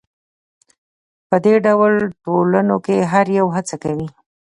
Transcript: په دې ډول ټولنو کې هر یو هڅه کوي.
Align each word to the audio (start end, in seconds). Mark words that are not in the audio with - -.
په 1.29 1.35
دې 1.45 1.55
ډول 1.65 1.93
ټولنو 2.23 2.75
کې 2.85 2.97
هر 3.11 3.25
یو 3.37 3.47
هڅه 3.55 3.75
کوي. 3.83 4.07